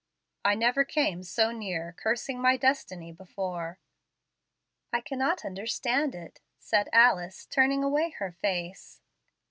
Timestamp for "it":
6.15-6.41